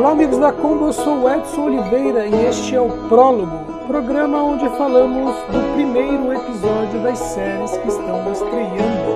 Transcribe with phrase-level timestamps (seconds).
[0.00, 4.42] Olá, amigos da Combo, eu sou o Edson Oliveira e este é o Prólogo, programa
[4.42, 9.10] onde falamos do primeiro episódio das séries que estão estreando.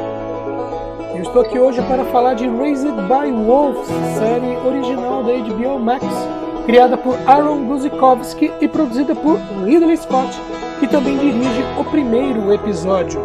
[1.14, 3.88] Eu estou aqui hoje para falar de Raised by Wolves,
[4.18, 6.04] série original da HBO Max,
[6.66, 10.38] criada por Aaron Guzikowski e produzida por Ridley Scott,
[10.80, 13.24] que também dirige o primeiro episódio.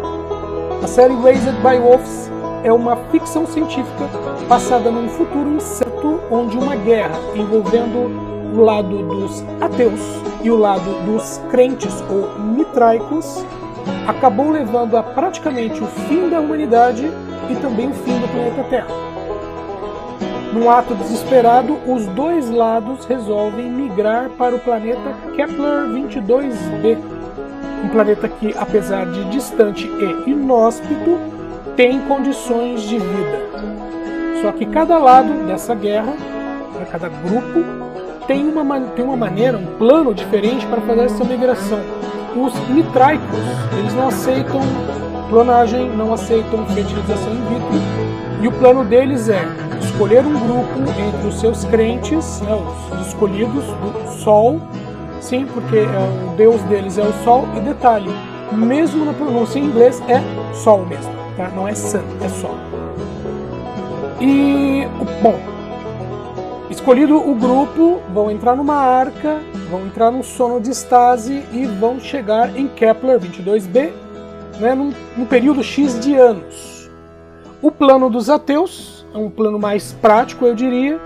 [0.82, 2.30] A série Raised by Wolves
[2.64, 4.08] é uma ficção científica
[4.48, 5.89] passada num futuro incerto
[6.30, 10.00] onde uma guerra envolvendo o lado dos ateus
[10.42, 13.44] e o lado dos crentes ou mitraicos
[14.06, 17.10] acabou levando a praticamente o fim da humanidade
[17.48, 19.10] e também o fim do planeta Terra.
[20.52, 26.98] Num ato desesperado, os dois lados resolvem migrar para o planeta Kepler 22b,
[27.84, 31.18] um planeta que, apesar de distante e inóspito,
[31.76, 33.49] tem condições de vida.
[34.40, 37.64] Só que cada lado dessa guerra, né, cada grupo,
[38.26, 41.80] tem uma, tem uma maneira, um plano diferente para fazer essa migração.
[42.36, 43.38] Os mitraicos,
[43.78, 44.60] eles não aceitam
[45.28, 49.44] clonagem, não aceitam fertilização in vitro, e o plano deles é
[49.80, 52.58] escolher um grupo entre os seus crentes, né,
[52.92, 54.60] os escolhidos do Sol,
[55.20, 58.10] sim, porque é, o deus deles é o Sol, e detalhe,
[58.52, 60.20] mesmo na pronúncia em inglês é
[60.54, 61.48] Sol mesmo tá?
[61.56, 62.54] Não é sun, é sol.
[64.20, 64.86] E,
[65.22, 65.38] bom,
[66.68, 69.38] escolhido o grupo, vão entrar numa arca,
[69.70, 73.90] vão entrar num sono de estase e vão chegar em Kepler 22b,
[74.60, 76.90] né, num, num período X de anos.
[77.62, 81.00] O plano dos ateus é um plano mais prático, eu diria,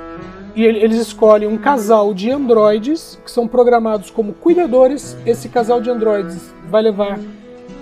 [0.56, 5.16] e eles escolhem um casal de androides que são programados como cuidadores.
[5.24, 7.18] Esse casal de androides vai levar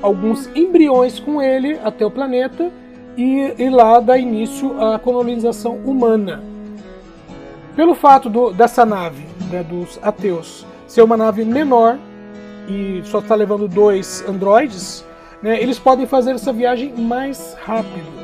[0.02, 2.70] alguns embriões com ele até o planeta
[3.16, 6.42] e, e lá dá início à colonização humana.
[7.76, 11.98] Pelo fato do, dessa nave, né, dos ateus, ser uma nave menor
[12.68, 15.04] e só está levando dois androides,
[15.42, 18.22] né, eles podem fazer essa viagem mais rápido.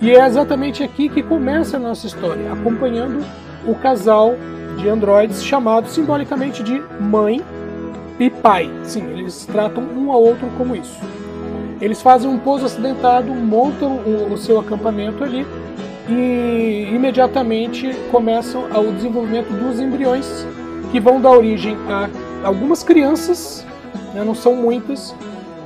[0.00, 3.24] E é exatamente aqui que começa a nossa história, acompanhando
[3.66, 4.34] o casal
[4.76, 7.42] de androides chamado simbolicamente de mãe
[8.18, 8.70] e pai.
[8.82, 10.98] Sim, eles tratam um ao outro como isso.
[11.84, 15.46] Eles fazem um pouso acidentado, montam o, o seu acampamento ali
[16.08, 20.46] e imediatamente começam o desenvolvimento dos embriões
[20.90, 22.08] que vão dar origem a
[22.42, 23.66] algumas crianças,
[24.14, 25.14] né, não são muitas,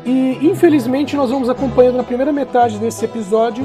[0.05, 3.65] e infelizmente nós vamos acompanhando na primeira metade desse episódio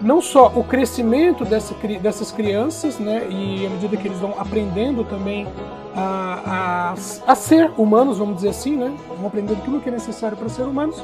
[0.00, 5.02] não só o crescimento dessa, dessas crianças, né, e à medida que eles vão aprendendo
[5.02, 5.48] também
[5.96, 6.92] a,
[7.26, 10.36] a, a ser humanos, vamos dizer assim, né, vão aprendendo tudo o que é necessário
[10.36, 11.02] para ser humanos,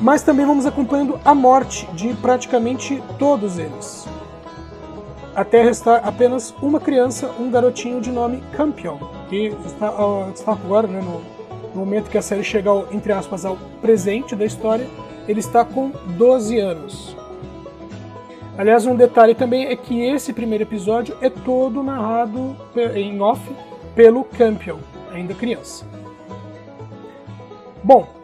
[0.00, 4.06] mas também vamos acompanhando a morte de praticamente todos eles.
[5.34, 8.98] Até restar apenas uma criança, um garotinho de nome Campion,
[9.28, 9.92] que está,
[10.34, 11.20] está agora, né, no,
[11.74, 14.86] no momento que a série chega, ao, entre aspas, ao presente da história,
[15.28, 17.16] ele está com 12 anos.
[18.56, 22.56] Aliás, um detalhe também é que esse primeiro episódio é todo narrado
[22.94, 23.40] em off
[23.94, 24.78] pelo Campion,
[25.12, 25.86] ainda criança.
[27.84, 28.17] Bom,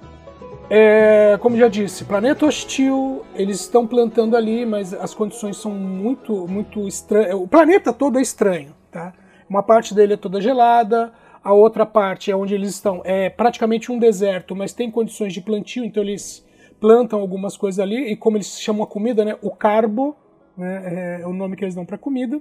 [0.70, 6.48] é, como já disse, planeta hostil, eles estão plantando ali, mas as condições são muito,
[6.48, 7.34] muito estranhas.
[7.34, 9.12] O planeta todo é estranho, tá?
[9.48, 13.92] Uma parte dele é toda gelada, a outra parte é onde eles estão é praticamente
[13.92, 16.44] um deserto, mas tem condições de plantio, então eles
[16.80, 20.16] plantam algumas coisas ali e como eles chamam a comida, né, o carbo,
[20.56, 22.41] né, é o nome que eles dão para comida.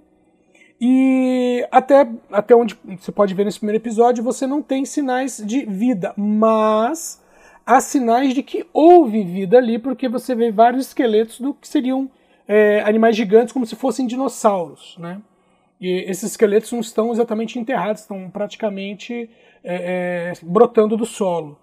[0.79, 5.65] E até, até onde você pode ver nesse primeiro episódio, você não tem sinais de
[5.65, 7.22] vida, mas
[7.65, 12.09] há sinais de que houve vida ali, porque você vê vários esqueletos do que seriam
[12.47, 14.97] é, animais gigantes, como se fossem dinossauros.
[14.97, 15.21] Né?
[15.79, 19.29] E esses esqueletos não estão exatamente enterrados, estão praticamente
[19.63, 21.57] é, é, brotando do solo.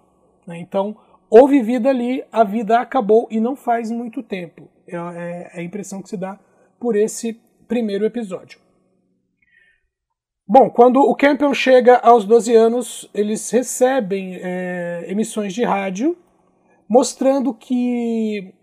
[0.45, 0.57] Né?
[0.59, 0.95] Então,
[1.29, 4.67] houve vida ali, a vida acabou e não faz muito tempo.
[4.87, 6.39] É, é, é a impressão que se dá
[6.79, 8.59] por esse primeiro episódio.
[10.47, 16.17] Bom, quando o Campion chega aos 12 anos, eles recebem é, emissões de rádio,
[16.89, 18.53] mostrando que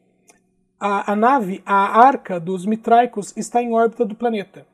[0.79, 4.67] a, a nave, a arca dos mitraicos, está em órbita do planeta.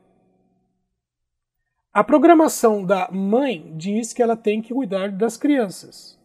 [1.93, 6.19] A programação da mãe diz que ela tem que cuidar das crianças.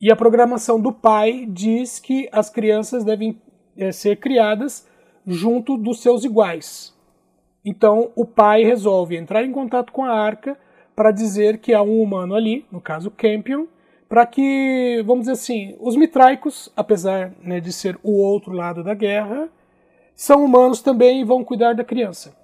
[0.00, 3.42] E a programação do pai diz que as crianças devem
[3.76, 4.86] é, ser criadas
[5.26, 6.93] junto dos seus iguais.
[7.64, 10.58] Então o pai resolve entrar em contato com a arca
[10.94, 13.66] para dizer que há um humano ali, no caso Campion,
[14.08, 18.94] para que, vamos dizer assim, os mitraicos, apesar né, de ser o outro lado da
[18.94, 19.48] guerra,
[20.14, 22.36] são humanos também e vão cuidar da criança.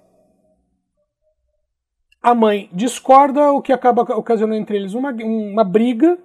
[2.21, 6.19] A mãe discorda, o que acaba ocasionando entre eles uma, uma briga,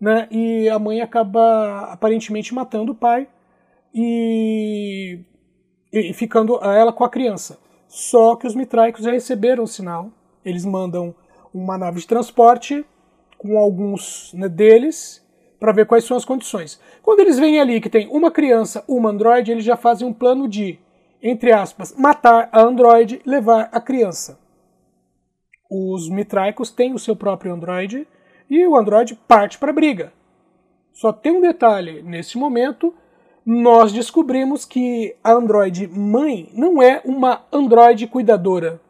[0.00, 0.26] né?
[0.30, 3.28] E a mãe acaba aparentemente matando o pai
[3.94, 5.20] e,
[5.92, 7.58] e ficando ela com a criança.
[7.96, 10.10] Só que os mitraicos já receberam o sinal.
[10.44, 11.14] Eles mandam
[11.52, 12.84] uma nave de transporte
[13.38, 15.26] com alguns né, deles
[15.58, 16.78] para ver quais são as condições.
[17.02, 20.46] Quando eles veem ali que tem uma criança, uma androide, eles já fazem um plano
[20.46, 20.78] de,
[21.22, 24.38] entre aspas, matar a androide levar a criança.
[25.70, 28.06] Os mitraicos têm o seu próprio androide
[28.50, 30.12] e o androide parte para a briga.
[30.92, 32.92] Só tem um detalhe: nesse momento,
[33.46, 38.80] nós descobrimos que a androide mãe não é uma androide cuidadora.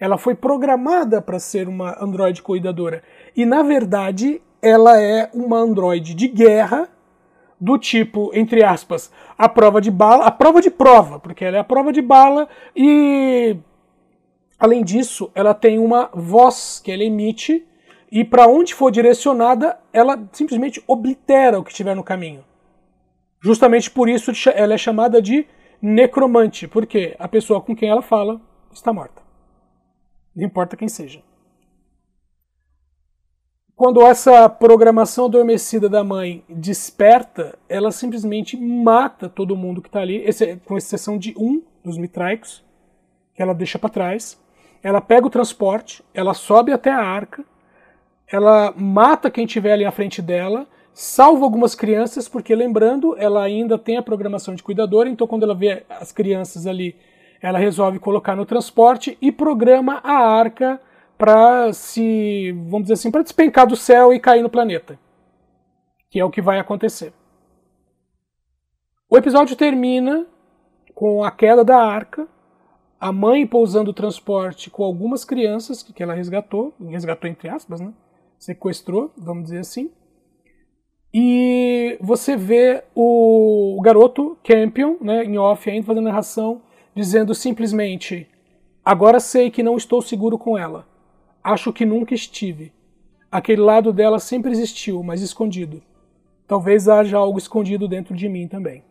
[0.00, 3.04] Ela foi programada para ser uma androide cuidadora.
[3.36, 6.88] E na verdade, ela é uma androide de guerra
[7.60, 11.60] do tipo, entre aspas, a prova de bala, a prova de prova, porque ela é
[11.60, 13.56] a prova de bala e
[14.62, 17.66] Além disso, ela tem uma voz que ela emite
[18.12, 22.44] e para onde for direcionada, ela simplesmente oblitera o que estiver no caminho.
[23.42, 25.46] Justamente por isso ela é chamada de
[25.80, 28.40] necromante, porque a pessoa com quem ela fala
[28.72, 29.20] está morta.
[30.34, 31.22] Não importa quem seja.
[33.74, 40.24] Quando essa programação adormecida da mãe desperta, ela simplesmente mata todo mundo que está ali,
[40.64, 42.64] com exceção de um dos mitraicos,
[43.34, 44.40] que ela deixa para trás
[44.82, 47.44] ela pega o transporte, ela sobe até a arca,
[48.26, 53.78] ela mata quem estiver ali à frente dela, salva algumas crianças, porque lembrando, ela ainda
[53.78, 56.96] tem a programação de cuidadora, então quando ela vê as crianças ali,
[57.40, 60.80] ela resolve colocar no transporte e programa a arca
[61.18, 64.98] para se, vamos dizer assim, para despencar do céu e cair no planeta.
[66.10, 67.12] Que é o que vai acontecer.
[69.08, 70.26] O episódio termina
[70.94, 72.26] com a queda da arca,
[73.00, 77.92] a mãe pousando o transporte com algumas crianças que ela resgatou, resgatou entre aspas, né?
[78.38, 79.90] sequestrou, vamos dizer assim.
[81.14, 86.62] E você vê o, garoto Campion, né, em off ainda, fazendo narração,
[86.94, 88.26] dizendo simplesmente:
[88.84, 90.86] Agora sei que não estou seguro com ela.
[91.44, 92.72] Acho que nunca estive.
[93.30, 95.82] Aquele lado dela sempre existiu, mas escondido.
[96.46, 98.82] Talvez haja algo escondido dentro de mim também.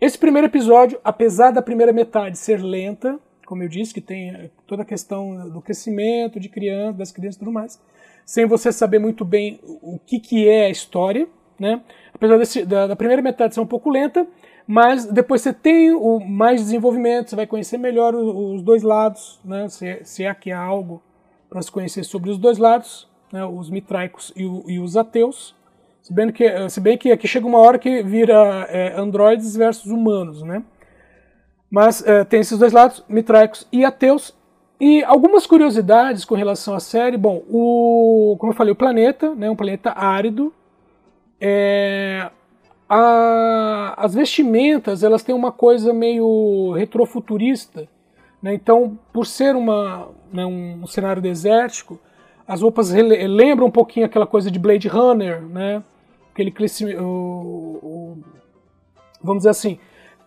[0.00, 4.82] Esse primeiro episódio, apesar da primeira metade ser lenta, como eu disse, que tem toda
[4.82, 7.80] a questão do crescimento de criança, das crianças e tudo mais,
[8.28, 11.26] sem você saber muito bem o que, que é a história,
[11.58, 11.80] né?
[12.12, 14.26] Apesar desse, da, da, primeira metade ser um pouco lenta,
[14.66, 19.40] mas depois você tem o mais desenvolvimento, você vai conhecer melhor os, os dois lados,
[19.42, 19.66] né?
[19.70, 21.02] Se, se é que há algo
[21.48, 23.46] para se conhecer sobre os dois lados, né?
[23.46, 25.56] os mitraicos e, o, e os ateus.
[26.02, 29.90] Se bem que, se bem que aqui chega uma hora que vira é, androides versus
[29.90, 30.62] humanos, né?
[31.70, 34.36] Mas é, tem esses dois lados, mitraicos e ateus.
[34.80, 37.16] E algumas curiosidades com relação à série.
[37.16, 40.52] Bom, o, como eu falei, o planeta, né, um planeta árido.
[41.40, 42.30] É,
[42.88, 47.88] a, as vestimentas, elas têm uma coisa meio retrofuturista.
[48.42, 48.54] Né?
[48.54, 51.98] Então, por ser uma, né, um cenário desértico,
[52.46, 55.82] as roupas lembram um pouquinho aquela coisa de Blade Runner, né?
[56.32, 56.54] aquele.
[59.20, 59.78] Vamos dizer assim,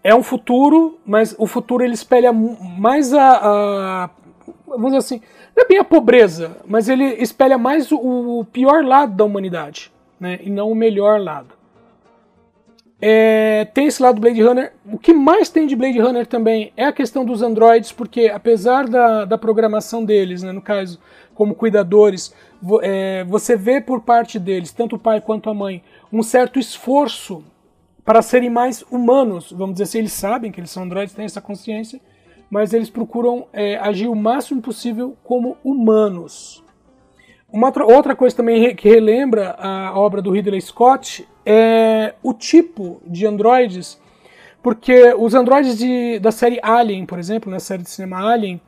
[0.04, 4.10] é um futuro, mas o futuro ele espelha mais a, a,
[4.82, 5.22] vamos dizer assim,
[5.56, 10.40] não é bem a pobreza, mas ele espelha mais o, pior lado da humanidade, né,
[10.42, 11.62] e não o melhor lado.
[13.04, 14.74] É, tem esse lado do Blade Runner.
[14.86, 18.88] O que mais tem de Blade Runner também é a questão dos androids, porque apesar
[18.88, 21.00] da, da programação deles, né, no caso,
[21.34, 22.32] como cuidadores,
[22.84, 25.82] é, você vê por parte deles, tanto o pai quanto a mãe,
[26.14, 27.44] um certo esforço
[28.06, 31.42] para serem mais humanos, vamos dizer assim, eles sabem que eles são androides, têm essa
[31.42, 32.00] consciência,
[32.52, 36.62] mas eles procuram é, agir o máximo possível como humanos.
[37.50, 43.26] Uma outra coisa também que relembra a obra do Ridley Scott é o tipo de
[43.26, 44.00] androides,
[44.62, 48.60] porque os androides de, da série Alien, por exemplo, na série de cinema Alien,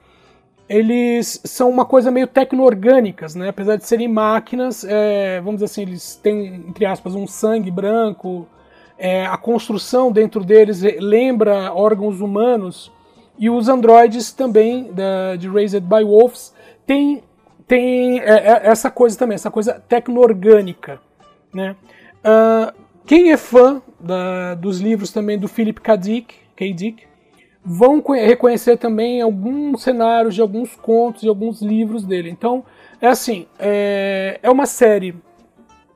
[0.67, 3.49] eles são uma coisa meio tecno-orgânicas, né?
[3.49, 8.47] Apesar de serem máquinas, é, vamos dizer assim, eles têm, entre aspas, um sangue branco,
[8.97, 12.91] é, a construção dentro deles lembra órgãos humanos,
[13.37, 16.53] e os androides também, da, de Raised by Wolves,
[16.85, 17.23] tem,
[17.67, 20.99] tem é, é essa coisa também, essa coisa tecno-orgânica,
[21.53, 21.75] né?
[22.19, 22.73] Uh,
[23.05, 25.95] quem é fã da, dos livros também do Philip K.
[25.97, 26.73] Dick, K.
[26.73, 27.03] Dick
[27.63, 32.29] vão reconhecer também alguns cenários de alguns contos e alguns livros dele.
[32.29, 32.63] Então,
[33.01, 35.15] é assim, é, é uma série,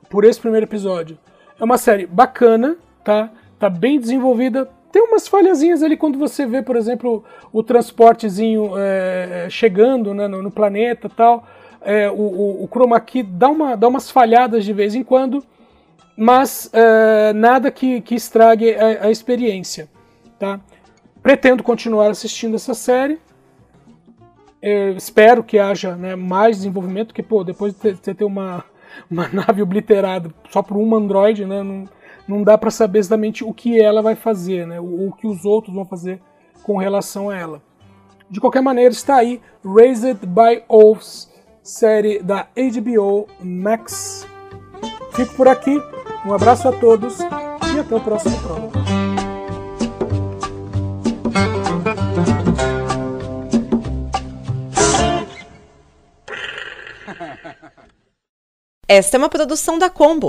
[0.08, 1.18] por esse primeiro episódio,
[1.58, 3.30] é uma série bacana, tá?
[3.58, 4.70] Tá bem desenvolvida.
[4.98, 10.42] Tem umas falhazinhas ali quando você vê, por exemplo, o transportezinho é, chegando né, no,
[10.42, 11.46] no planeta tal.
[11.80, 15.44] É, o, o, o chroma key dá, uma, dá umas falhadas de vez em quando,
[16.16, 19.88] mas é, nada que, que estrague a, a experiência.
[20.36, 20.58] Tá?
[21.22, 23.20] Pretendo continuar assistindo essa série.
[24.60, 28.64] Eu espero que haja né, mais desenvolvimento, porque pô, depois de você ter uma,
[29.08, 31.88] uma nave obliterada só por um Android, né, não,
[32.28, 35.44] não dá para saber exatamente o que ela vai fazer, né, o, o que os
[35.44, 36.20] outros vão fazer
[36.62, 37.62] com relação a ela.
[38.30, 41.32] De qualquer maneira, está aí Raised by Wolves,
[41.62, 44.26] série da HBO Max.
[45.12, 45.82] Fico por aqui,
[46.26, 48.72] um abraço a todos e até o próximo programa.
[58.86, 60.28] Esta é uma produção da Combo.